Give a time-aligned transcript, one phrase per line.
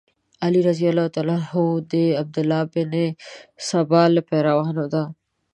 [0.43, 0.79] علي رض
[1.91, 2.91] د عبدالله بن
[3.69, 5.01] سبا له پیروانو سره.